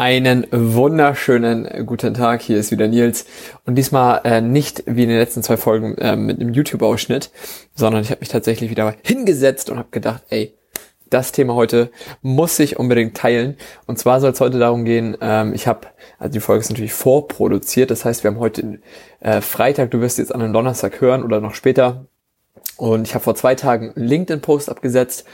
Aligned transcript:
Einen 0.00 0.46
wunderschönen 0.50 1.84
guten 1.84 2.14
Tag, 2.14 2.40
hier 2.40 2.56
ist 2.56 2.70
wieder 2.70 2.88
Nils. 2.88 3.26
Und 3.66 3.74
diesmal 3.74 4.22
äh, 4.24 4.40
nicht 4.40 4.82
wie 4.86 5.02
in 5.02 5.10
den 5.10 5.18
letzten 5.18 5.42
zwei 5.42 5.58
Folgen 5.58 5.94
äh, 5.98 6.16
mit 6.16 6.40
einem 6.40 6.54
YouTube-Ausschnitt, 6.54 7.30
sondern 7.74 8.00
ich 8.00 8.10
habe 8.10 8.20
mich 8.20 8.30
tatsächlich 8.30 8.70
wieder 8.70 8.94
hingesetzt 9.02 9.68
und 9.68 9.76
habe 9.76 9.90
gedacht, 9.90 10.22
ey, 10.30 10.54
das 11.10 11.32
Thema 11.32 11.54
heute 11.54 11.90
muss 12.22 12.58
ich 12.60 12.78
unbedingt 12.78 13.14
teilen. 13.14 13.58
Und 13.86 13.98
zwar 13.98 14.22
soll 14.22 14.30
es 14.30 14.40
heute 14.40 14.58
darum 14.58 14.86
gehen, 14.86 15.18
ähm, 15.20 15.52
ich 15.52 15.66
habe, 15.66 15.88
also 16.18 16.32
die 16.32 16.40
Folge 16.40 16.60
ist 16.60 16.70
natürlich 16.70 16.94
vorproduziert, 16.94 17.90
das 17.90 18.06
heißt, 18.06 18.24
wir 18.24 18.30
haben 18.30 18.40
heute 18.40 18.78
äh, 19.20 19.42
Freitag, 19.42 19.90
du 19.90 20.00
wirst 20.00 20.16
jetzt 20.16 20.34
an 20.34 20.40
einem 20.40 20.54
Donnerstag 20.54 21.02
hören 21.02 21.22
oder 21.22 21.42
noch 21.42 21.52
später. 21.52 22.06
Und 22.78 23.06
ich 23.06 23.14
habe 23.14 23.22
vor 23.22 23.34
zwei 23.34 23.54
Tagen 23.54 23.92
einen 23.94 24.06
LinkedIn-Post 24.06 24.70
abgesetzt 24.70 25.26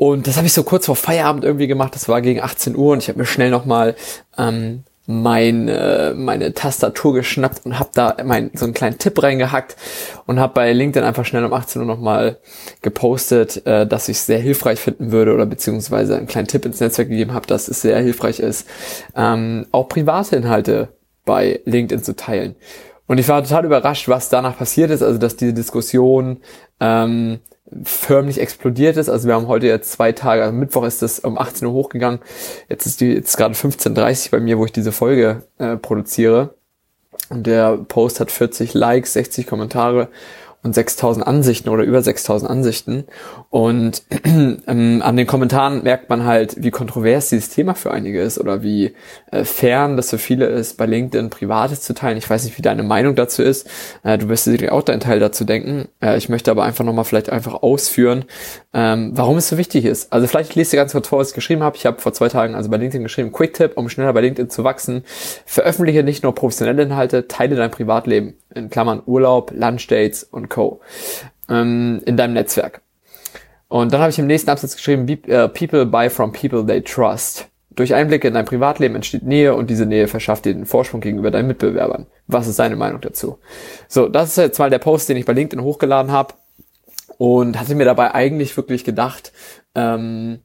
und 0.00 0.26
das 0.26 0.38
habe 0.38 0.46
ich 0.46 0.54
so 0.54 0.62
kurz 0.62 0.86
vor 0.86 0.96
Feierabend 0.96 1.44
irgendwie 1.44 1.66
gemacht. 1.66 1.94
Das 1.94 2.08
war 2.08 2.22
gegen 2.22 2.40
18 2.40 2.74
Uhr 2.74 2.94
und 2.94 3.02
ich 3.02 3.10
habe 3.10 3.18
mir 3.18 3.26
schnell 3.26 3.50
nochmal 3.50 3.96
ähm, 4.38 4.84
mein, 5.04 5.68
äh, 5.68 6.14
meine 6.14 6.54
Tastatur 6.54 7.12
geschnappt 7.12 7.66
und 7.66 7.78
habe 7.78 7.90
da 7.92 8.16
mein, 8.24 8.50
so 8.54 8.64
einen 8.64 8.72
kleinen 8.72 8.96
Tipp 8.96 9.22
reingehackt 9.22 9.76
und 10.24 10.40
habe 10.40 10.54
bei 10.54 10.72
LinkedIn 10.72 11.06
einfach 11.06 11.26
schnell 11.26 11.44
um 11.44 11.52
18 11.52 11.82
Uhr 11.82 11.86
nochmal 11.86 12.38
gepostet, 12.80 13.66
äh, 13.66 13.86
dass 13.86 14.08
ich 14.08 14.16
es 14.16 14.24
sehr 14.24 14.38
hilfreich 14.38 14.80
finden 14.80 15.12
würde 15.12 15.34
oder 15.34 15.44
beziehungsweise 15.44 16.16
einen 16.16 16.28
kleinen 16.28 16.48
Tipp 16.48 16.64
ins 16.64 16.80
Netzwerk 16.80 17.10
gegeben 17.10 17.34
habe, 17.34 17.46
dass 17.46 17.68
es 17.68 17.82
sehr 17.82 17.98
hilfreich 17.98 18.40
ist, 18.40 18.66
ähm, 19.14 19.66
auch 19.70 19.90
private 19.90 20.34
Inhalte 20.34 20.88
bei 21.26 21.60
LinkedIn 21.66 22.02
zu 22.02 22.16
teilen. 22.16 22.56
Und 23.06 23.18
ich 23.18 23.28
war 23.28 23.42
total 23.42 23.66
überrascht, 23.66 24.08
was 24.08 24.30
danach 24.30 24.56
passiert 24.56 24.90
ist, 24.92 25.02
also 25.02 25.18
dass 25.18 25.36
diese 25.36 25.52
Diskussion 25.52 26.38
ähm, 26.80 27.40
förmlich 27.84 28.40
explodiert 28.40 28.96
ist. 28.96 29.08
Also 29.08 29.28
wir 29.28 29.34
haben 29.34 29.48
heute 29.48 29.66
jetzt 29.66 29.92
zwei 29.92 30.12
Tage, 30.12 30.42
also 30.42 30.54
Mittwoch 30.54 30.84
ist 30.84 31.02
es 31.02 31.20
um 31.20 31.38
18 31.38 31.66
Uhr 31.66 31.72
hochgegangen. 31.72 32.20
Jetzt 32.68 32.86
ist 32.86 33.00
die 33.00 33.12
jetzt 33.12 33.36
gerade 33.36 33.54
15.30 33.54 34.26
Uhr 34.26 34.30
bei 34.32 34.40
mir, 34.40 34.58
wo 34.58 34.64
ich 34.64 34.72
diese 34.72 34.92
Folge 34.92 35.42
äh, 35.58 35.76
produziere. 35.76 36.54
Und 37.28 37.46
der 37.46 37.76
Post 37.76 38.20
hat 38.20 38.30
40 38.30 38.74
Likes, 38.74 39.12
60 39.12 39.46
Kommentare 39.46 40.08
und 40.62 40.74
6000 40.74 41.26
Ansichten 41.26 41.70
oder 41.70 41.84
über 41.84 42.02
6000 42.02 42.50
Ansichten. 42.50 43.04
Und 43.48 44.02
ähm, 44.24 45.02
an 45.02 45.16
den 45.16 45.26
Kommentaren 45.26 45.82
merkt 45.82 46.10
man 46.10 46.24
halt, 46.24 46.62
wie 46.62 46.70
kontrovers 46.70 47.30
dieses 47.30 47.48
Thema 47.48 47.74
für 47.74 47.90
einige 47.90 48.20
ist 48.20 48.38
oder 48.38 48.62
wie 48.62 48.94
äh, 49.30 49.44
fern 49.44 49.96
das 49.96 50.10
für 50.10 50.18
viele 50.18 50.46
ist, 50.46 50.76
bei 50.76 50.86
LinkedIn 50.86 51.30
Privates 51.30 51.80
zu 51.80 51.94
teilen. 51.94 52.18
Ich 52.18 52.28
weiß 52.28 52.44
nicht, 52.44 52.58
wie 52.58 52.62
deine 52.62 52.82
Meinung 52.82 53.14
dazu 53.14 53.42
ist. 53.42 53.68
Äh, 54.02 54.18
du 54.18 54.28
wirst 54.28 54.44
sicherlich 54.44 54.70
auch 54.70 54.82
deinen 54.82 55.00
Teil 55.00 55.18
dazu 55.18 55.44
denken. 55.44 55.88
Äh, 56.02 56.18
ich 56.18 56.28
möchte 56.28 56.50
aber 56.50 56.64
einfach 56.64 56.84
nochmal 56.84 57.04
vielleicht 57.04 57.30
einfach 57.30 57.62
ausführen, 57.62 58.26
ähm, 58.74 59.12
warum 59.14 59.38
es 59.38 59.48
so 59.48 59.56
wichtig 59.56 59.86
ist. 59.86 60.12
Also 60.12 60.26
vielleicht 60.26 60.54
lese 60.54 60.76
ich 60.76 60.80
ganz 60.80 60.92
kurz 60.92 61.08
vor, 61.08 61.20
was 61.20 61.30
ich 61.30 61.34
geschrieben 61.34 61.62
habe. 61.62 61.76
Ich 61.76 61.86
habe 61.86 62.00
vor 62.00 62.12
zwei 62.12 62.28
Tagen 62.28 62.54
also 62.54 62.68
bei 62.68 62.76
LinkedIn 62.76 63.02
geschrieben, 63.02 63.32
Quick 63.32 63.54
Tip, 63.54 63.72
um 63.76 63.88
schneller 63.88 64.12
bei 64.12 64.20
LinkedIn 64.20 64.50
zu 64.50 64.62
wachsen. 64.62 65.04
Veröffentliche 65.46 66.02
nicht 66.02 66.22
nur 66.22 66.34
professionelle 66.34 66.82
Inhalte, 66.82 67.28
teile 67.28 67.56
dein 67.56 67.70
Privatleben 67.70 68.34
in 68.54 68.68
Klammern 68.68 69.02
Urlaub, 69.06 69.52
Lunchdates 69.54 70.24
und 70.24 70.49
Co. 70.50 70.80
Ähm, 71.48 72.02
in 72.04 72.18
deinem 72.18 72.34
Netzwerk. 72.34 72.82
Und 73.68 73.92
dann 73.92 74.00
habe 74.00 74.10
ich 74.10 74.18
im 74.18 74.26
nächsten 74.26 74.50
Absatz 74.50 74.76
geschrieben, 74.76 75.08
äh, 75.08 75.48
People 75.48 75.86
buy 75.86 76.10
from 76.10 76.32
people 76.32 76.66
they 76.66 76.82
trust. 76.82 77.46
Durch 77.70 77.94
Einblicke 77.94 78.28
in 78.28 78.34
dein 78.34 78.44
Privatleben 78.44 78.96
entsteht 78.96 79.22
Nähe 79.22 79.54
und 79.54 79.70
diese 79.70 79.86
Nähe 79.86 80.08
verschafft 80.08 80.44
dir 80.44 80.52
den 80.52 80.66
Vorsprung 80.66 81.00
gegenüber 81.00 81.30
deinen 81.30 81.46
Mitbewerbern. 81.46 82.06
Was 82.26 82.48
ist 82.48 82.58
deine 82.58 82.74
Meinung 82.76 83.00
dazu? 83.00 83.38
So, 83.88 84.08
das 84.08 84.30
ist 84.30 84.36
jetzt 84.36 84.58
mal 84.58 84.70
der 84.70 84.80
Post, 84.80 85.08
den 85.08 85.16
ich 85.16 85.24
bei 85.24 85.32
LinkedIn 85.32 85.64
hochgeladen 85.64 86.10
habe 86.10 86.34
und 87.16 87.60
hatte 87.60 87.76
mir 87.76 87.84
dabei 87.84 88.12
eigentlich 88.12 88.56
wirklich 88.56 88.82
gedacht, 88.82 89.32
ähm, 89.76 90.40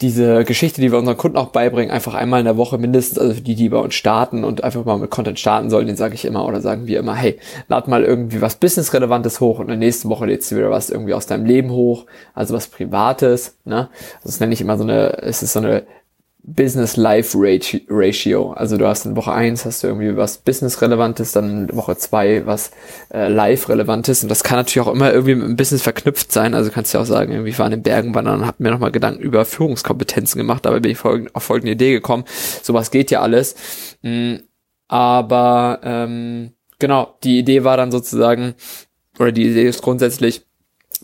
diese 0.00 0.44
Geschichte, 0.44 0.80
die 0.80 0.92
wir 0.92 0.98
unseren 0.98 1.16
Kunden 1.16 1.36
auch 1.36 1.48
beibringen, 1.48 1.90
einfach 1.90 2.14
einmal 2.14 2.38
in 2.38 2.44
der 2.44 2.56
Woche 2.56 2.78
mindestens, 2.78 3.18
also 3.18 3.40
die, 3.40 3.56
die 3.56 3.68
bei 3.68 3.78
uns 3.78 3.94
starten 3.94 4.44
und 4.44 4.62
einfach 4.62 4.84
mal 4.84 4.96
mit 4.96 5.10
Content 5.10 5.40
starten 5.40 5.70
sollen, 5.70 5.88
den 5.88 5.96
sage 5.96 6.14
ich 6.14 6.24
immer 6.24 6.46
oder 6.46 6.60
sagen 6.60 6.86
wir 6.86 7.00
immer, 7.00 7.16
hey, 7.16 7.38
lad 7.66 7.88
mal 7.88 8.04
irgendwie 8.04 8.40
was 8.40 8.56
Business-Relevantes 8.56 9.40
hoch 9.40 9.58
und 9.58 9.64
in 9.64 9.80
der 9.80 9.88
nächsten 9.88 10.08
Woche 10.08 10.26
lädst 10.26 10.52
du 10.52 10.56
wieder 10.56 10.70
was 10.70 10.90
irgendwie 10.90 11.14
aus 11.14 11.26
deinem 11.26 11.46
Leben 11.46 11.70
hoch, 11.70 12.06
also 12.32 12.54
was 12.54 12.68
Privates, 12.68 13.56
ne? 13.64 13.88
Das 14.22 14.38
nenne 14.38 14.52
ich 14.52 14.60
immer 14.60 14.78
so 14.78 14.84
eine, 14.84 15.20
es 15.22 15.42
ist 15.42 15.54
so 15.54 15.58
eine 15.58 15.82
Business-Life-Ratio. 16.54 18.52
Also 18.52 18.78
du 18.78 18.86
hast 18.86 19.04
in 19.04 19.16
Woche 19.16 19.32
eins 19.32 19.66
hast 19.66 19.82
du 19.82 19.88
irgendwie 19.88 20.16
was 20.16 20.38
Business-Relevantes, 20.38 21.32
dann 21.32 21.68
in 21.68 21.76
Woche 21.76 21.96
zwei 21.96 22.46
was 22.46 22.70
äh, 23.12 23.28
Life-Relevantes 23.28 24.22
und 24.22 24.30
das 24.30 24.42
kann 24.42 24.58
natürlich 24.58 24.86
auch 24.86 24.92
immer 24.92 25.12
irgendwie 25.12 25.34
mit 25.34 25.46
dem 25.46 25.56
Business 25.56 25.82
verknüpft 25.82 26.32
sein. 26.32 26.54
Also 26.54 26.70
kannst 26.70 26.92
du 26.92 26.98
ja 26.98 27.02
auch 27.02 27.06
sagen, 27.06 27.32
irgendwie 27.32 27.58
war 27.58 27.66
in 27.66 27.72
den 27.72 27.82
Bergen 27.82 28.14
wandern 28.14 28.40
und 28.40 28.46
hab 28.46 28.60
mir 28.60 28.70
nochmal 28.70 28.92
Gedanken 28.92 29.20
über 29.20 29.44
Führungskompetenzen 29.44 30.38
gemacht, 30.38 30.64
dabei 30.64 30.80
bin 30.80 30.92
ich 30.92 30.98
folgend, 30.98 31.34
auf 31.34 31.42
folgende 31.42 31.72
Idee 31.72 31.92
gekommen. 31.92 32.24
Sowas 32.62 32.90
geht 32.90 33.10
ja 33.10 33.20
alles. 33.20 33.54
Mhm, 34.02 34.40
aber 34.88 35.80
ähm, 35.82 36.52
genau, 36.78 37.18
die 37.24 37.38
Idee 37.38 37.64
war 37.64 37.76
dann 37.76 37.90
sozusagen, 37.90 38.54
oder 39.18 39.32
die 39.32 39.50
Idee 39.50 39.68
ist 39.68 39.82
grundsätzlich, 39.82 40.47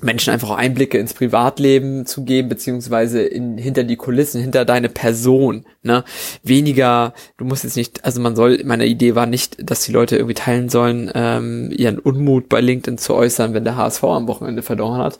Menschen 0.04 0.32
einfach 0.32 0.50
auch 0.50 0.56
Einblicke 0.56 0.98
ins 0.98 1.14
Privatleben 1.14 2.06
zu 2.06 2.24
geben, 2.24 2.48
beziehungsweise 2.48 3.22
in, 3.22 3.58
hinter 3.58 3.84
die 3.84 3.96
Kulissen, 3.96 4.40
hinter 4.40 4.64
deine 4.64 4.88
Person, 4.88 5.64
ne? 5.82 6.04
Weniger, 6.42 7.14
du 7.38 7.44
musst 7.44 7.64
jetzt 7.64 7.76
nicht, 7.76 8.04
also 8.04 8.20
man 8.20 8.36
soll, 8.36 8.60
meine 8.64 8.86
Idee 8.86 9.14
war 9.14 9.26
nicht, 9.26 9.56
dass 9.68 9.82
die 9.82 9.92
Leute 9.92 10.16
irgendwie 10.16 10.34
teilen 10.34 10.68
sollen, 10.68 11.10
ähm, 11.14 11.72
ihren 11.74 11.98
Unmut 11.98 12.48
bei 12.48 12.60
LinkedIn 12.60 12.98
zu 12.98 13.14
äußern, 13.14 13.54
wenn 13.54 13.64
der 13.64 13.76
HSV 13.76 14.04
am 14.04 14.28
Wochenende 14.28 14.62
verloren 14.62 15.00
hat. 15.00 15.18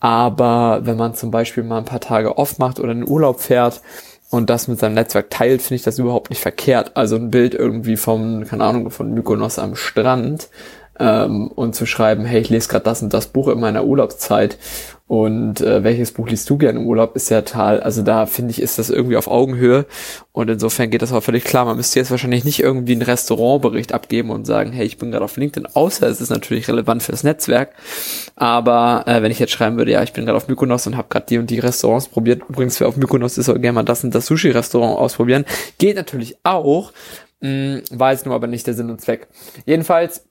Aber 0.00 0.80
wenn 0.84 0.96
man 0.96 1.14
zum 1.14 1.30
Beispiel 1.30 1.62
mal 1.62 1.78
ein 1.78 1.84
paar 1.84 2.00
Tage 2.00 2.38
off 2.38 2.58
macht 2.58 2.78
oder 2.78 2.92
in 2.92 3.00
den 3.00 3.08
Urlaub 3.08 3.40
fährt, 3.40 3.82
und 4.30 4.50
das 4.50 4.66
mit 4.66 4.80
seinem 4.80 4.94
Netzwerk 4.94 5.30
teilt, 5.30 5.62
finde 5.62 5.76
ich 5.76 5.82
das 5.82 5.98
überhaupt 5.98 6.30
nicht 6.30 6.42
verkehrt. 6.42 6.96
Also 6.96 7.14
ein 7.14 7.30
Bild 7.30 7.54
irgendwie 7.54 7.96
vom, 7.96 8.44
keine 8.44 8.64
Ahnung, 8.64 8.90
von 8.90 9.14
Mykonos 9.14 9.60
am 9.60 9.76
Strand 9.76 10.48
ähm, 10.98 11.48
und 11.48 11.74
zu 11.74 11.86
schreiben, 11.86 12.24
hey, 12.24 12.40
ich 12.40 12.50
lese 12.50 12.68
gerade 12.68 12.84
das 12.84 13.02
und 13.02 13.12
das 13.12 13.26
Buch 13.26 13.48
in 13.48 13.60
meiner 13.60 13.84
Urlaubszeit 13.84 14.58
und 15.06 15.60
äh, 15.60 15.84
welches 15.84 16.12
Buch 16.12 16.28
liest 16.28 16.48
du 16.48 16.56
gerne 16.56 16.80
im 16.80 16.86
Urlaub, 16.86 17.14
ist 17.14 17.28
ja 17.28 17.42
total, 17.42 17.80
also 17.80 18.02
da 18.02 18.24
finde 18.24 18.52
ich, 18.52 18.62
ist 18.62 18.78
das 18.78 18.88
irgendwie 18.88 19.18
auf 19.18 19.28
Augenhöhe 19.28 19.84
und 20.32 20.48
insofern 20.48 20.88
geht 20.88 21.02
das 21.02 21.12
auch 21.12 21.22
völlig 21.22 21.44
klar. 21.44 21.66
Man 21.66 21.76
müsste 21.76 21.98
jetzt 21.98 22.10
wahrscheinlich 22.10 22.44
nicht 22.44 22.60
irgendwie 22.60 22.92
einen 22.92 23.02
Restaurantbericht 23.02 23.92
abgeben 23.92 24.30
und 24.30 24.46
sagen, 24.46 24.72
hey, 24.72 24.86
ich 24.86 24.96
bin 24.96 25.10
gerade 25.10 25.24
auf 25.24 25.36
LinkedIn, 25.36 25.68
außer 25.74 26.08
es 26.08 26.22
ist 26.22 26.30
natürlich 26.30 26.68
relevant 26.68 27.02
fürs 27.02 27.22
Netzwerk, 27.22 27.74
aber 28.34 29.04
äh, 29.06 29.20
wenn 29.20 29.30
ich 29.30 29.38
jetzt 29.38 29.52
schreiben 29.52 29.76
würde, 29.76 29.92
ja, 29.92 30.02
ich 30.02 30.14
bin 30.14 30.24
gerade 30.24 30.36
auf 30.36 30.48
Mykonos 30.48 30.86
und 30.86 30.96
habe 30.96 31.08
gerade 31.10 31.26
die 31.26 31.38
und 31.38 31.50
die 31.50 31.58
Restaurants 31.58 32.08
probiert, 32.08 32.42
übrigens, 32.48 32.80
wer 32.80 32.88
auf 32.88 32.96
Mykonos 32.96 33.36
ist, 33.36 33.46
soll 33.46 33.58
gerne 33.58 33.74
mal 33.74 33.82
das 33.82 34.04
und 34.04 34.14
das 34.14 34.24
Sushi-Restaurant 34.24 34.98
ausprobieren, 34.98 35.44
geht 35.78 35.96
natürlich 35.96 36.38
auch, 36.44 36.92
mh, 37.40 37.48
hm, 37.50 37.82
war 37.90 38.16
nur 38.24 38.34
aber 38.34 38.46
nicht 38.46 38.66
der 38.66 38.74
Sinn 38.74 38.90
und 38.90 39.02
Zweck. 39.02 39.28
Jedenfalls 39.66 40.24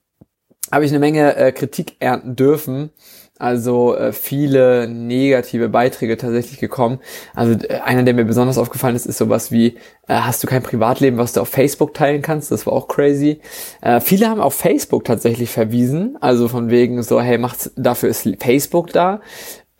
habe 0.74 0.84
ich 0.84 0.90
eine 0.90 0.98
Menge 0.98 1.36
äh, 1.36 1.52
Kritik 1.52 1.96
ernten 2.00 2.36
dürfen. 2.36 2.90
Also 3.38 3.96
äh, 3.96 4.12
viele 4.12 4.88
negative 4.88 5.68
Beiträge 5.68 6.16
tatsächlich 6.16 6.60
gekommen. 6.60 7.00
Also 7.34 7.58
äh, 7.64 7.80
einer, 7.80 8.02
der 8.04 8.14
mir 8.14 8.24
besonders 8.24 8.58
aufgefallen 8.58 8.94
ist, 8.94 9.06
ist 9.06 9.18
sowas 9.18 9.50
wie, 9.50 9.76
äh, 10.08 10.14
hast 10.14 10.42
du 10.42 10.46
kein 10.46 10.62
Privatleben, 10.62 11.18
was 11.18 11.32
du 11.32 11.40
auf 11.40 11.48
Facebook 11.48 11.94
teilen 11.94 12.22
kannst? 12.22 12.52
Das 12.52 12.66
war 12.66 12.72
auch 12.72 12.86
crazy. 12.86 13.40
Äh, 13.82 14.00
viele 14.00 14.28
haben 14.28 14.40
auf 14.40 14.54
Facebook 14.54 15.04
tatsächlich 15.04 15.50
verwiesen. 15.50 16.16
Also 16.20 16.48
von 16.48 16.70
wegen 16.70 17.02
so, 17.02 17.20
hey, 17.20 17.38
macht's, 17.38 17.72
dafür 17.76 18.08
ist 18.08 18.28
Facebook 18.40 18.92
da. 18.92 19.20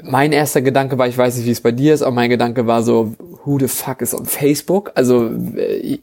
Mein 0.03 0.33
erster 0.33 0.61
Gedanke 0.61 0.99
war, 0.99 1.07
ich 1.07 1.17
weiß 1.17 1.37
nicht, 1.37 1.47
wie 1.47 1.53
es 1.53 1.61
bei 1.61 1.73
dir 1.73 1.95
ist, 1.95 2.03
aber 2.03 2.15
mein 2.15 2.31
Gedanke 2.31 2.67
war 2.67 2.83
so, 2.83 3.15
who 3.45 3.59
the 3.59 3.69
fuck 3.69 4.01
is 4.03 4.15
on 4.15 4.27
Facebook? 4.27 4.91
Also 4.97 5.31
äh, 5.57 6.01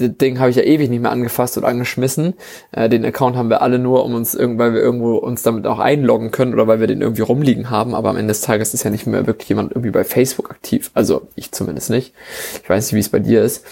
das 0.00 0.16
Ding 0.16 0.38
habe 0.38 0.50
ich 0.50 0.56
ja 0.56 0.62
ewig 0.62 0.90
nicht 0.90 1.02
mehr 1.02 1.10
angefasst 1.10 1.56
und 1.58 1.64
angeschmissen. 1.64 2.34
Äh, 2.72 2.88
den 2.88 3.04
Account 3.04 3.36
haben 3.36 3.50
wir 3.50 3.62
alle 3.62 3.78
nur, 3.78 4.04
um 4.04 4.14
uns 4.14 4.36
weil 4.38 4.74
wir 4.74 4.80
irgendwo 4.80 5.16
uns 5.16 5.42
damit 5.42 5.66
auch 5.66 5.78
einloggen 5.78 6.30
können 6.30 6.54
oder 6.54 6.66
weil 6.66 6.80
wir 6.80 6.86
den 6.86 7.02
irgendwie 7.02 7.22
rumliegen 7.22 7.70
haben. 7.70 7.94
Aber 7.94 8.10
am 8.10 8.16
Ende 8.16 8.32
des 8.32 8.40
Tages 8.40 8.74
ist 8.74 8.82
ja 8.82 8.90
nicht 8.90 9.06
mehr 9.06 9.26
wirklich 9.26 9.48
jemand 9.48 9.72
irgendwie 9.72 9.90
bei 9.90 10.04
Facebook 10.04 10.50
aktiv. 10.50 10.90
Also 10.94 11.28
ich 11.36 11.52
zumindest 11.52 11.90
nicht. 11.90 12.14
Ich 12.62 12.68
weiß 12.68 12.86
nicht, 12.86 12.94
wie 12.94 13.00
es 13.00 13.08
bei 13.08 13.18
dir 13.18 13.42
ist. 13.42 13.64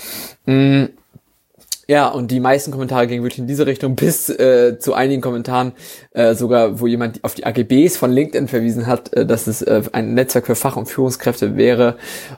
Mm, 0.47 0.85
Ja, 1.91 2.09
und 2.09 2.31
die 2.31 2.39
meisten 2.39 2.71
Kommentare 2.71 3.07
gingen 3.07 3.23
wirklich 3.23 3.39
in 3.39 3.47
diese 3.47 3.67
Richtung, 3.67 3.97
bis 3.97 4.29
äh, 4.29 4.79
zu 4.79 4.93
einigen 4.93 5.23
Kommentaren 5.23 5.73
äh, 6.11 6.35
sogar, 6.35 6.81
wo 6.81 6.87
jemand 6.87 7.25
auf 7.25 7.35
die 7.35 7.47
AGBs 7.47 7.97
von 7.97 8.13
LinkedIn 8.13 8.47
verwiesen 8.47 8.87
hat, 8.87 9.11
äh, 9.15 9.25
dass 9.25 9.47
es 9.47 9.63
äh, 9.63 9.81
ein 9.93 10.13
Netzwerk 10.13 10.45
für 10.45 10.55
Fach- 10.55 10.77
und 10.77 10.85
Führungskräfte 10.85 11.57
wäre 11.57 11.97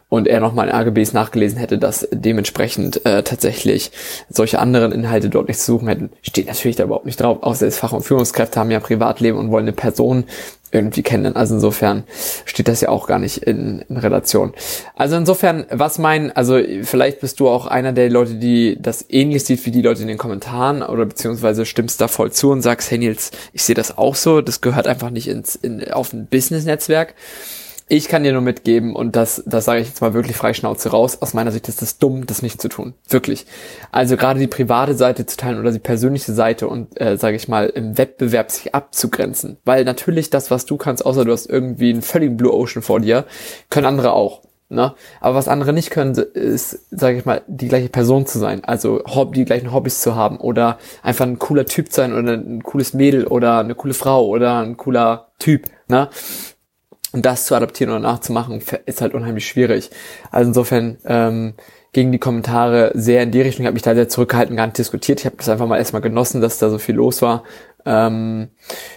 und 0.08 0.28
er 0.28 0.38
nochmal 0.38 0.68
in 0.68 0.74
AGBs 0.74 1.14
nachgelesen 1.14 1.58
hätte, 1.58 1.78
dass 1.78 2.06
dementsprechend 2.12 3.04
äh, 3.04 3.24
tatsächlich 3.24 3.90
solche 4.28 4.60
anderen 4.60 4.92
Inhalte 4.92 5.28
dort 5.28 5.48
nicht 5.48 5.58
zu 5.58 5.72
suchen 5.72 5.88
hätten. 5.88 6.10
Steht 6.22 6.46
natürlich 6.46 6.76
da 6.76 6.84
überhaupt 6.84 7.06
nicht 7.06 7.20
drauf, 7.20 7.38
außer 7.42 7.66
es 7.66 7.76
Fach- 7.76 7.92
und 7.92 8.02
Führungskräfte 8.02 8.60
haben 8.60 8.70
ja 8.70 8.78
Privatleben 8.78 9.36
und 9.36 9.50
wollen 9.50 9.64
eine 9.64 9.72
Person 9.72 10.26
irgendwie 10.72 11.02
kennen. 11.02 11.36
Also 11.36 11.54
insofern 11.54 12.04
steht 12.44 12.68
das 12.68 12.80
ja 12.80 12.88
auch 12.88 13.06
gar 13.06 13.18
nicht 13.18 13.38
in, 13.38 13.84
in 13.88 13.96
Relation. 13.96 14.52
Also 14.94 15.16
insofern, 15.16 15.66
was 15.70 15.98
mein, 15.98 16.34
also 16.34 16.58
vielleicht 16.82 17.20
bist 17.20 17.40
du 17.40 17.48
auch 17.48 17.66
einer 17.66 17.92
der 17.92 18.10
Leute, 18.10 18.34
die 18.34 18.78
das 18.80 19.04
ähnlich 19.08 19.44
sieht 19.44 19.64
wie 19.66 19.70
die 19.70 19.82
Leute 19.82 20.02
in 20.02 20.08
den 20.08 20.18
Kommentaren 20.18 20.82
oder 20.82 21.06
beziehungsweise 21.06 21.66
stimmst 21.66 22.00
da 22.00 22.08
voll 22.08 22.32
zu 22.32 22.50
und 22.50 22.62
sagst, 22.62 22.90
hey 22.90 22.98
Nils, 22.98 23.30
ich 23.52 23.62
sehe 23.62 23.74
das 23.74 23.98
auch 23.98 24.14
so, 24.14 24.40
das 24.40 24.60
gehört 24.60 24.86
einfach 24.86 25.10
nicht 25.10 25.28
ins, 25.28 25.56
in, 25.56 25.90
auf 25.90 26.12
ein 26.12 26.26
Business-Netzwerk. 26.26 27.14
Ich 27.92 28.06
kann 28.06 28.22
dir 28.22 28.32
nur 28.32 28.40
mitgeben, 28.40 28.94
und 28.94 29.16
das, 29.16 29.42
das 29.46 29.64
sage 29.64 29.80
ich 29.80 29.88
jetzt 29.88 30.00
mal 30.00 30.14
wirklich 30.14 30.36
frei 30.36 30.54
Schnauze 30.54 30.90
raus, 30.90 31.18
aus 31.22 31.34
meiner 31.34 31.50
Sicht 31.50 31.66
ist 31.66 31.82
es 31.82 31.98
dumm, 31.98 32.24
das 32.24 32.40
nicht 32.40 32.62
zu 32.62 32.68
tun. 32.68 32.94
Wirklich. 33.08 33.46
Also 33.90 34.16
gerade 34.16 34.38
die 34.38 34.46
private 34.46 34.94
Seite 34.94 35.26
zu 35.26 35.36
teilen 35.36 35.58
oder 35.58 35.72
die 35.72 35.80
persönliche 35.80 36.32
Seite 36.32 36.68
und, 36.68 37.00
äh, 37.00 37.16
sage 37.16 37.34
ich 37.34 37.48
mal, 37.48 37.66
im 37.66 37.98
Wettbewerb 37.98 38.52
sich 38.52 38.76
abzugrenzen. 38.76 39.56
Weil 39.64 39.82
natürlich 39.82 40.30
das, 40.30 40.52
was 40.52 40.66
du 40.66 40.76
kannst, 40.76 41.04
außer 41.04 41.24
du 41.24 41.32
hast 41.32 41.46
irgendwie 41.46 41.90
einen 41.90 42.02
völligen 42.02 42.36
Blue 42.36 42.54
Ocean 42.54 42.80
vor 42.80 43.00
dir, 43.00 43.24
können 43.70 43.86
andere 43.86 44.12
auch. 44.12 44.42
Ne? 44.68 44.94
Aber 45.20 45.34
was 45.34 45.48
andere 45.48 45.72
nicht 45.72 45.90
können, 45.90 46.14
ist, 46.14 46.86
sage 46.92 47.18
ich 47.18 47.24
mal, 47.24 47.42
die 47.48 47.66
gleiche 47.66 47.88
Person 47.88 48.24
zu 48.24 48.38
sein, 48.38 48.62
also 48.62 49.02
die 49.34 49.44
gleichen 49.44 49.72
Hobbys 49.72 50.00
zu 50.00 50.14
haben 50.14 50.36
oder 50.36 50.78
einfach 51.02 51.26
ein 51.26 51.40
cooler 51.40 51.66
Typ 51.66 51.92
sein 51.92 52.12
oder 52.12 52.34
ein 52.34 52.62
cooles 52.62 52.94
Mädel 52.94 53.26
oder 53.26 53.58
eine 53.58 53.74
coole 53.74 53.94
Frau 53.94 54.28
oder 54.28 54.60
ein 54.60 54.76
cooler 54.76 55.32
Typ. 55.40 55.64
Ne? 55.88 56.08
Und 57.12 57.26
das 57.26 57.46
zu 57.46 57.54
adaptieren 57.54 57.90
oder 57.90 58.00
nachzumachen, 58.00 58.62
ist 58.86 59.00
halt 59.00 59.14
unheimlich 59.14 59.46
schwierig. 59.48 59.90
Also 60.30 60.48
insofern 60.48 60.98
ähm, 61.04 61.54
gegen 61.92 62.12
die 62.12 62.18
Kommentare 62.18 62.92
sehr 62.94 63.22
in 63.22 63.32
die 63.32 63.40
Richtung. 63.40 63.64
Ich 63.64 63.66
habe 63.66 63.74
mich 63.74 63.82
da 63.82 63.94
sehr 63.94 64.08
zurückgehalten, 64.08 64.56
gar 64.56 64.66
nicht 64.66 64.78
diskutiert. 64.78 65.20
Ich 65.20 65.26
habe 65.26 65.36
das 65.36 65.48
einfach 65.48 65.66
mal 65.66 65.78
erstmal 65.78 66.02
genossen, 66.02 66.40
dass 66.40 66.58
da 66.58 66.70
so 66.70 66.78
viel 66.78 66.94
los 66.94 67.20
war. 67.20 67.42
Ähm, 67.86 68.48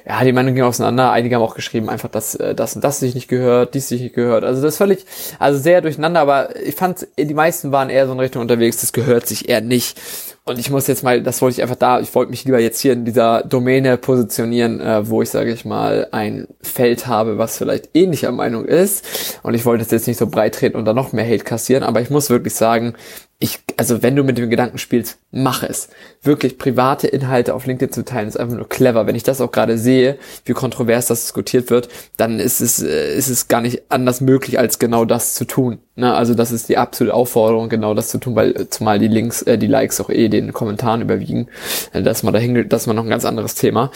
ja, 0.05 0.23
die 0.23 0.33
Meinung 0.33 0.53
ging 0.53 0.63
auseinander. 0.63 1.11
Einige 1.11 1.35
haben 1.35 1.41
auch 1.41 1.55
geschrieben, 1.55 1.89
einfach, 1.89 2.09
dass 2.09 2.35
äh, 2.35 2.53
das 2.53 2.75
und 2.75 2.83
das 2.83 2.99
sich 2.99 3.15
nicht 3.15 3.29
gehört, 3.29 3.73
dies 3.73 3.87
sich 3.87 4.01
nicht 4.01 4.15
gehört. 4.15 4.43
Also 4.43 4.61
das 4.61 4.73
ist 4.73 4.77
völlig, 4.77 5.05
also 5.39 5.59
sehr 5.59 5.81
durcheinander, 5.81 6.19
aber 6.19 6.55
ich 6.61 6.75
fand, 6.75 7.07
die 7.17 7.33
meisten 7.33 7.71
waren 7.71 7.89
eher 7.89 8.05
so 8.05 8.13
in 8.13 8.19
Richtung 8.19 8.41
unterwegs, 8.41 8.81
das 8.81 8.93
gehört 8.93 9.25
sich 9.27 9.49
eher 9.49 9.61
nicht. 9.61 9.99
Und 10.45 10.59
ich 10.59 10.69
muss 10.69 10.87
jetzt 10.87 11.03
mal, 11.03 11.23
das 11.23 11.41
wollte 11.41 11.55
ich 11.55 11.61
einfach 11.61 11.77
da, 11.77 12.01
ich 12.01 12.13
wollte 12.15 12.29
mich 12.31 12.43
lieber 12.43 12.59
jetzt 12.59 12.81
hier 12.81 12.91
in 12.91 13.05
dieser 13.05 13.43
Domäne 13.43 13.97
positionieren, 13.97 14.81
äh, 14.81 15.07
wo 15.07 15.21
ich, 15.21 15.29
sage 15.29 15.53
ich 15.53 15.63
mal, 15.63 16.09
ein 16.11 16.49
Feld 16.61 17.07
habe, 17.07 17.37
was 17.37 17.57
vielleicht 17.57 17.91
ähnlicher 17.93 18.33
Meinung 18.33 18.65
ist. 18.65 19.39
Und 19.43 19.53
ich 19.53 19.65
wollte 19.65 19.85
es 19.85 19.91
jetzt 19.91 20.05
nicht 20.05 20.17
so 20.17 20.27
breit 20.27 20.55
treten 20.55 20.75
und 20.75 20.83
da 20.83 20.93
noch 20.93 21.13
mehr 21.13 21.25
Hate 21.25 21.45
kassieren, 21.45 21.83
aber 21.83 22.01
ich 22.01 22.09
muss 22.09 22.29
wirklich 22.29 22.55
sagen, 22.55 22.93
ich, 23.39 23.59
also 23.75 24.01
wenn 24.01 24.15
du 24.15 24.23
mit 24.23 24.37
dem 24.37 24.49
Gedanken 24.49 24.77
spielst, 24.77 25.17
mach 25.31 25.63
es. 25.63 25.89
Wirklich 26.21 26.57
private 26.57 27.07
Inhalte 27.07 27.53
auf 27.53 27.65
LinkedIn 27.65 27.91
zu 27.91 28.05
teilen, 28.05 28.29
ist 28.29 28.39
einfach 28.39 28.55
nur 28.55 28.69
clever. 28.69 29.05
Wenn 29.05 29.15
ich 29.15 29.23
das 29.23 29.41
auch 29.41 29.51
gerade 29.51 29.77
sehe, 29.77 30.17
wie 30.45 30.53
kontrovers 30.53 31.07
das 31.07 31.23
diskutiert 31.23 31.69
wird, 31.69 31.89
dann 32.15 32.39
ist 32.39 32.61
es, 32.61 32.81
äh, 32.81 33.15
ist 33.15 33.27
es 33.27 33.49
gar 33.49 33.59
nicht 33.59 33.83
anders 33.89 34.21
möglich, 34.21 34.59
als 34.59 34.79
genau 34.79 35.03
das 35.03 35.33
zu 35.33 35.45
tun. 35.45 35.79
Ne? 35.95 36.13
Also 36.13 36.35
das 36.35 36.51
ist 36.51 36.69
die 36.69 36.77
absolute 36.77 37.13
Aufforderung, 37.13 37.67
genau 37.67 37.93
das 37.93 38.07
zu 38.07 38.17
tun, 38.17 38.35
weil 38.35 38.55
äh, 38.55 38.69
zumal 38.69 38.97
die 38.97 39.09
Links, 39.09 39.41
äh, 39.41 39.57
die 39.57 39.67
Likes 39.67 39.99
auch 39.99 40.09
eh 40.09 40.29
den 40.29 40.53
Kommentaren 40.53 41.01
überwiegen. 41.01 41.49
Äh, 41.91 42.01
das 42.01 42.19
ist 42.19 42.23
mal 42.23 42.31
dahin, 42.31 42.69
das 42.69 42.83
ist 42.83 42.87
mal 42.87 42.93
noch 42.93 43.03
ein 43.03 43.09
ganz 43.09 43.25
anderes 43.25 43.55
Thema. 43.55 43.91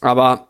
Aber 0.00 0.45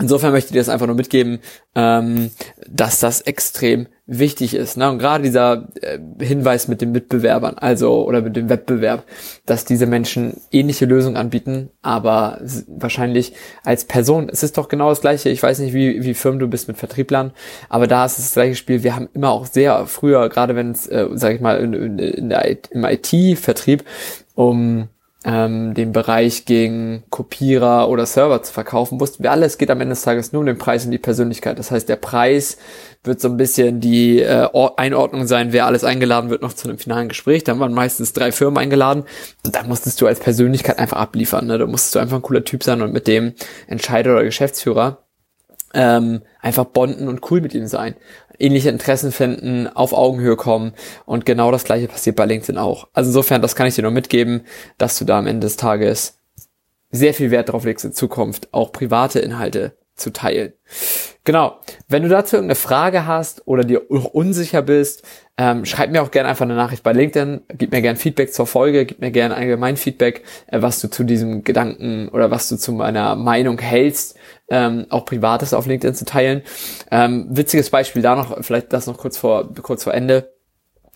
Insofern 0.00 0.32
möchte 0.32 0.48
ich 0.48 0.52
dir 0.52 0.60
das 0.60 0.68
einfach 0.68 0.86
nur 0.86 0.96
mitgeben, 0.96 1.40
ähm, 1.74 2.30
dass 2.66 3.00
das 3.00 3.20
extrem 3.20 3.86
wichtig 4.06 4.54
ist. 4.54 4.76
Ne? 4.76 4.90
Und 4.90 4.98
gerade 4.98 5.22
dieser 5.22 5.68
äh, 5.82 5.98
Hinweis 6.18 6.68
mit 6.68 6.80
den 6.80 6.90
Mitbewerbern, 6.90 7.56
also 7.58 8.04
oder 8.04 8.22
mit 8.22 8.34
dem 8.34 8.48
Wettbewerb, 8.48 9.04
dass 9.46 9.64
diese 9.64 9.86
Menschen 9.86 10.40
ähnliche 10.50 10.86
Lösungen 10.86 11.16
anbieten, 11.16 11.70
aber 11.82 12.40
wahrscheinlich 12.66 13.34
als 13.62 13.84
Person. 13.84 14.28
Es 14.30 14.42
ist 14.42 14.58
doch 14.58 14.68
genau 14.68 14.88
das 14.88 15.00
gleiche. 15.00 15.28
Ich 15.28 15.42
weiß 15.42 15.60
nicht, 15.60 15.74
wie, 15.74 16.02
wie 16.02 16.14
firm 16.14 16.38
du 16.38 16.48
bist 16.48 16.66
mit 16.66 16.76
Vertrieblern, 16.76 17.32
aber 17.68 17.86
da 17.86 18.04
ist 18.04 18.18
es 18.18 18.26
das 18.26 18.34
gleiche 18.34 18.56
Spiel. 18.56 18.82
Wir 18.82 18.96
haben 18.96 19.08
immer 19.14 19.30
auch 19.30 19.46
sehr 19.46 19.86
früher, 19.86 20.28
gerade 20.28 20.56
wenn 20.56 20.72
es, 20.72 20.86
äh, 20.88 21.06
sag 21.12 21.34
ich 21.34 21.40
mal, 21.40 21.58
in, 21.60 21.72
in, 21.72 21.98
in 21.98 22.28
der, 22.30 22.44
im 22.70 22.84
IT-Vertrieb 22.84 23.84
um 24.34 24.88
ähm, 25.24 25.74
den 25.74 25.92
Bereich 25.92 26.46
gegen 26.46 27.02
Kopierer 27.10 27.88
oder 27.90 28.06
Server 28.06 28.42
zu 28.42 28.52
verkaufen, 28.52 29.00
wussten 29.00 29.22
wir 29.22 29.30
alle, 29.30 29.44
es 29.44 29.58
geht 29.58 29.70
am 29.70 29.80
Ende 29.80 29.92
des 29.92 30.02
Tages 30.02 30.32
nur 30.32 30.40
um 30.40 30.46
den 30.46 30.56
Preis 30.56 30.86
und 30.86 30.92
die 30.92 30.98
Persönlichkeit. 30.98 31.58
Das 31.58 31.70
heißt, 31.70 31.88
der 31.88 31.96
Preis 31.96 32.56
wird 33.04 33.20
so 33.20 33.28
ein 33.28 33.36
bisschen 33.36 33.80
die 33.80 34.20
äh, 34.20 34.48
Einordnung 34.76 35.26
sein, 35.26 35.52
wer 35.52 35.66
alles 35.66 35.84
eingeladen 35.84 36.30
wird 36.30 36.40
noch 36.40 36.54
zu 36.54 36.68
einem 36.68 36.78
finalen 36.78 37.08
Gespräch. 37.08 37.44
Da 37.44 37.58
waren 37.58 37.74
meistens 37.74 38.14
drei 38.14 38.32
Firmen 38.32 38.58
eingeladen 38.58 39.04
und 39.44 39.54
da 39.54 39.62
musstest 39.64 40.00
du 40.00 40.06
als 40.06 40.20
Persönlichkeit 40.20 40.78
einfach 40.78 40.98
abliefern. 40.98 41.46
Ne? 41.46 41.58
Da 41.58 41.66
musstest 41.66 41.94
du 41.94 41.98
einfach 41.98 42.16
ein 42.16 42.22
cooler 42.22 42.44
Typ 42.44 42.62
sein 42.62 42.80
und 42.80 42.92
mit 42.92 43.06
dem 43.06 43.34
Entscheider 43.66 44.12
oder 44.12 44.24
Geschäftsführer 44.24 45.04
ähm, 45.74 46.22
einfach 46.40 46.64
bonden 46.64 47.08
und 47.08 47.30
cool 47.30 47.40
mit 47.42 47.54
ihm 47.54 47.66
sein 47.66 47.94
ähnliche 48.40 48.70
Interessen 48.70 49.12
finden, 49.12 49.66
auf 49.68 49.92
Augenhöhe 49.92 50.36
kommen 50.36 50.72
und 51.06 51.26
genau 51.26 51.50
das 51.50 51.64
gleiche 51.64 51.88
passiert 51.88 52.16
bei 52.16 52.26
LinkedIn 52.26 52.58
auch. 52.58 52.88
Also 52.92 53.10
insofern, 53.10 53.42
das 53.42 53.54
kann 53.54 53.66
ich 53.66 53.74
dir 53.74 53.82
nur 53.82 53.90
mitgeben, 53.90 54.42
dass 54.78 54.98
du 54.98 55.04
da 55.04 55.18
am 55.18 55.26
Ende 55.26 55.46
des 55.46 55.56
Tages 55.56 56.18
sehr 56.90 57.14
viel 57.14 57.30
Wert 57.30 57.50
drauf 57.50 57.64
legst 57.64 57.84
in 57.84 57.92
Zukunft, 57.92 58.48
auch 58.52 58.72
private 58.72 59.20
Inhalte 59.20 59.76
zu 60.00 60.12
teilen. 60.12 60.52
Genau. 61.24 61.60
Wenn 61.88 62.02
du 62.02 62.08
dazu 62.08 62.36
irgendeine 62.36 62.56
Frage 62.56 63.06
hast 63.06 63.46
oder 63.46 63.62
dir 63.62 63.90
unsicher 63.90 64.62
bist, 64.62 65.04
ähm, 65.36 65.64
schreib 65.64 65.90
mir 65.90 66.02
auch 66.02 66.10
gerne 66.10 66.28
einfach 66.28 66.44
eine 66.44 66.54
Nachricht 66.54 66.82
bei 66.82 66.92
LinkedIn, 66.92 67.42
gib 67.56 67.72
mir 67.72 67.82
gerne 67.82 67.98
Feedback 67.98 68.32
zur 68.32 68.46
Folge, 68.46 68.84
gib 68.86 69.00
mir 69.00 69.10
gerne 69.10 69.34
allgemein 69.34 69.76
Feedback, 69.76 70.22
äh, 70.48 70.60
was 70.60 70.80
du 70.80 70.88
zu 70.88 71.04
diesem 71.04 71.44
Gedanken 71.44 72.08
oder 72.08 72.30
was 72.30 72.48
du 72.48 72.56
zu 72.56 72.72
meiner 72.72 73.16
Meinung 73.16 73.58
hältst, 73.58 74.18
ähm, 74.48 74.86
auch 74.88 75.04
Privates 75.04 75.54
auf 75.54 75.66
LinkedIn 75.66 75.94
zu 75.94 76.04
teilen. 76.04 76.42
Ähm, 76.90 77.26
witziges 77.30 77.70
Beispiel 77.70 78.02
da 78.02 78.16
noch, 78.16 78.42
vielleicht 78.42 78.72
das 78.72 78.86
noch 78.86 78.98
kurz 78.98 79.16
vor, 79.18 79.54
kurz 79.62 79.84
vor 79.84 79.94
Ende. 79.94 80.32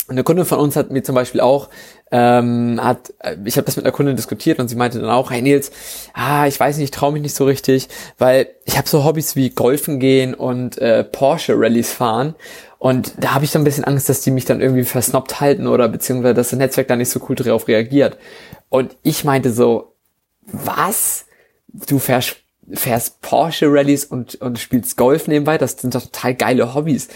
Eine 0.07 0.23
Kundin 0.23 0.45
von 0.45 0.59
uns 0.59 0.77
hat 0.77 0.91
mir 0.91 1.03
zum 1.03 1.15
Beispiel 1.15 1.41
auch, 1.41 1.71
ähm, 2.11 2.79
hat, 2.83 3.15
äh, 3.21 3.37
ich 3.45 3.57
habe 3.57 3.65
das 3.65 3.77
mit 3.77 3.87
einer 3.87 3.93
Kundin 3.93 4.17
diskutiert 4.17 4.59
und 4.59 4.69
sie 4.69 4.77
meinte 4.77 5.01
dann 5.01 5.09
auch, 5.09 5.31
hey 5.31 5.41
Nils, 5.41 5.71
ah, 6.13 6.47
ich 6.47 6.61
weiß 6.61 6.77
nicht, 6.77 6.85
ich 6.85 6.91
traue 6.91 7.13
mich 7.13 7.23
nicht 7.23 7.35
so 7.35 7.45
richtig, 7.45 7.89
weil 8.19 8.49
ich 8.67 8.77
habe 8.77 8.89
so 8.89 9.05
Hobbys 9.05 9.35
wie 9.35 9.51
Golfen 9.51 10.01
gehen 10.01 10.35
und 10.35 10.79
äh, 10.79 11.05
Porsche 11.05 11.55
Rallyes 11.57 11.93
fahren 11.93 12.35
und 12.85 13.15
da 13.17 13.33
habe 13.33 13.47
ich 13.47 13.51
so 13.51 13.59
ein 13.59 13.65
bisschen 13.65 13.85
Angst, 13.85 14.11
dass 14.11 14.21
die 14.21 14.31
mich 14.31 14.45
dann 14.45 14.61
irgendwie 14.61 14.85
versnoppt 14.85 15.41
halten 15.41 15.67
oder 15.67 15.89
beziehungsweise 15.89 16.35
dass 16.35 16.51
das 16.51 16.59
Netzwerk 16.59 16.87
da 16.89 16.97
nicht 16.97 17.09
so 17.09 17.19
cool 17.27 17.35
darauf 17.35 17.67
reagiert. 17.67 18.19
Und 18.69 18.95
ich 19.03 19.25
meinte 19.25 19.53
so, 19.53 19.95
was? 20.43 21.25
Du 21.73 21.99
fährst 21.99 22.37
fährst 22.73 23.23
Porsche 23.23 23.67
Rallyes 23.69 24.05
und, 24.05 24.35
und 24.37 24.59
spielst 24.59 24.99
Golf 24.99 25.29
nebenbei, 25.29 25.59
das 25.59 25.73
sind 25.73 25.95
doch 25.95 26.03
total 26.03 26.35
geile 26.35 26.75
Hobbys. 26.75 27.09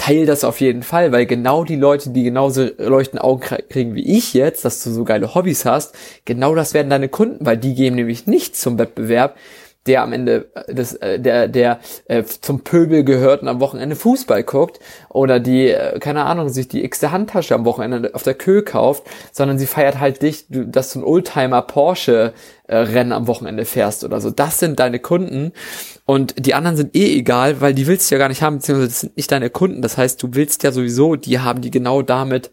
Teil 0.00 0.24
das 0.24 0.44
auf 0.44 0.62
jeden 0.62 0.82
Fall, 0.82 1.12
weil 1.12 1.26
genau 1.26 1.62
die 1.62 1.76
Leute, 1.76 2.08
die 2.08 2.22
genauso 2.22 2.70
leuchtende 2.78 3.22
Augen 3.22 3.42
kriegen 3.68 3.94
wie 3.94 4.16
ich 4.16 4.32
jetzt, 4.32 4.64
dass 4.64 4.82
du 4.82 4.88
so 4.90 5.04
geile 5.04 5.34
Hobbys 5.34 5.66
hast, 5.66 5.94
genau 6.24 6.54
das 6.54 6.72
werden 6.72 6.88
deine 6.88 7.10
Kunden, 7.10 7.44
weil 7.44 7.58
die 7.58 7.74
gehen 7.74 7.96
nämlich 7.96 8.26
nicht 8.26 8.56
zum 8.56 8.78
Wettbewerb, 8.78 9.36
der 9.86 10.02
am 10.02 10.12
Ende 10.12 10.50
äh, 10.54 10.74
des, 10.74 10.94
äh, 10.94 11.18
der, 11.18 11.48
der 11.48 11.80
äh, 12.06 12.22
zum 12.22 12.60
Pöbel 12.60 13.04
gehört 13.04 13.42
und 13.42 13.48
am 13.48 13.60
Wochenende 13.60 13.96
Fußball 13.96 14.42
guckt 14.42 14.78
oder 15.08 15.40
die, 15.40 15.68
äh, 15.68 15.98
keine 15.98 16.24
Ahnung, 16.24 16.50
sich 16.50 16.68
die 16.68 16.84
x-te 16.84 17.10
Handtasche 17.12 17.54
am 17.54 17.64
Wochenende 17.64 18.14
auf 18.14 18.22
der 18.22 18.34
Kö 18.34 18.62
kauft, 18.62 19.04
sondern 19.32 19.58
sie 19.58 19.66
feiert 19.66 19.98
halt 19.98 20.22
dich, 20.22 20.46
du, 20.48 20.66
dass 20.66 20.92
du 20.92 21.00
ein 21.00 21.04
Oldtimer 21.04 21.62
Porsche 21.62 22.34
äh, 22.66 22.76
Rennen 22.76 23.12
am 23.12 23.26
Wochenende 23.26 23.64
fährst 23.64 24.04
oder 24.04 24.20
so. 24.20 24.30
Das 24.30 24.58
sind 24.58 24.78
deine 24.78 24.98
Kunden 24.98 25.52
und 26.04 26.34
die 26.38 26.54
anderen 26.54 26.76
sind 26.76 26.94
eh 26.94 27.18
egal, 27.18 27.60
weil 27.60 27.74
die 27.74 27.86
willst 27.86 28.10
du 28.10 28.14
ja 28.14 28.18
gar 28.18 28.28
nicht 28.28 28.42
haben, 28.42 28.56
beziehungsweise 28.56 28.88
das 28.88 29.00
sind 29.00 29.16
nicht 29.16 29.32
deine 29.32 29.50
Kunden. 29.50 29.80
Das 29.80 29.96
heißt, 29.96 30.22
du 30.22 30.28
willst 30.32 30.62
ja 30.62 30.72
sowieso 30.72 31.16
die 31.16 31.38
haben, 31.38 31.62
die 31.62 31.70
genau 31.70 32.02
damit 32.02 32.50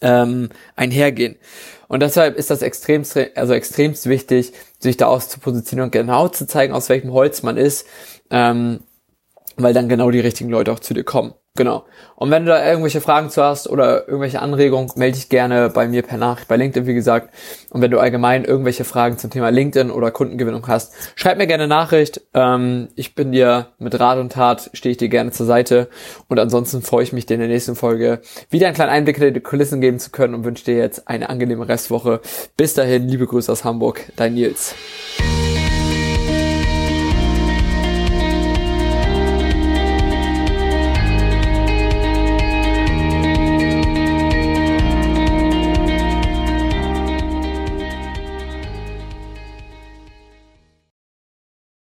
ähm, 0.00 0.50
einhergehen. 0.76 1.36
Und 1.88 2.00
deshalb 2.00 2.36
ist 2.36 2.50
das 2.50 2.62
extremst, 2.62 3.18
also 3.34 3.54
extremst 3.54 4.06
wichtig, 4.06 4.52
sich 4.78 4.96
da 4.96 5.06
auszupositionieren 5.06 5.88
und 5.88 5.92
genau 5.92 6.28
zu 6.28 6.46
zeigen, 6.46 6.74
aus 6.74 6.88
welchem 6.88 7.12
Holz 7.12 7.42
man 7.42 7.56
ist, 7.56 7.86
ähm, 8.30 8.80
weil 9.56 9.74
dann 9.74 9.88
genau 9.88 10.10
die 10.10 10.20
richtigen 10.20 10.50
Leute 10.50 10.72
auch 10.72 10.80
zu 10.80 10.94
dir 10.94 11.04
kommen. 11.04 11.34
Genau. 11.58 11.86
Und 12.14 12.30
wenn 12.30 12.44
du 12.44 12.52
da 12.52 12.64
irgendwelche 12.64 13.00
Fragen 13.00 13.30
zu 13.30 13.42
hast 13.42 13.68
oder 13.68 14.06
irgendwelche 14.06 14.40
Anregungen, 14.40 14.92
melde 14.94 15.16
dich 15.16 15.28
gerne 15.28 15.70
bei 15.70 15.88
mir 15.88 16.02
per 16.02 16.16
Nachricht 16.16 16.46
bei 16.46 16.56
LinkedIn, 16.56 16.86
wie 16.86 16.94
gesagt. 16.94 17.34
Und 17.70 17.82
wenn 17.82 17.90
du 17.90 17.98
allgemein 17.98 18.44
irgendwelche 18.44 18.84
Fragen 18.84 19.18
zum 19.18 19.30
Thema 19.30 19.48
LinkedIn 19.48 19.90
oder 19.90 20.12
Kundengewinnung 20.12 20.64
hast, 20.68 20.94
schreib 21.16 21.36
mir 21.36 21.48
gerne 21.48 21.66
Nachricht. 21.66 22.20
Ähm, 22.32 22.90
ich 22.94 23.16
bin 23.16 23.32
dir 23.32 23.70
mit 23.80 23.98
Rat 23.98 24.18
und 24.18 24.30
Tat, 24.30 24.70
stehe 24.72 24.92
ich 24.92 24.98
dir 24.98 25.08
gerne 25.08 25.32
zur 25.32 25.46
Seite. 25.46 25.88
Und 26.28 26.38
ansonsten 26.38 26.80
freue 26.80 27.02
ich 27.02 27.12
mich, 27.12 27.26
dir 27.26 27.34
in 27.34 27.40
der 27.40 27.48
nächsten 27.48 27.74
Folge 27.74 28.20
wieder 28.50 28.68
einen 28.68 28.76
kleinen 28.76 28.90
Einblick 28.90 29.18
in 29.18 29.34
die 29.34 29.40
Kulissen 29.40 29.80
geben 29.80 29.98
zu 29.98 30.10
können 30.10 30.34
und 30.34 30.44
wünsche 30.44 30.64
dir 30.64 30.76
jetzt 30.76 31.08
eine 31.08 31.28
angenehme 31.30 31.68
Restwoche. 31.68 32.20
Bis 32.56 32.74
dahin, 32.74 33.08
liebe 33.08 33.26
Grüße 33.26 33.50
aus 33.50 33.64
Hamburg, 33.64 34.12
dein 34.14 34.34
Nils. 34.34 34.76